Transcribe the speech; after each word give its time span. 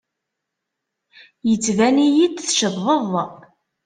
Yettban-iyi-d 1.49 2.35
teccḍeḍ. 2.41 3.11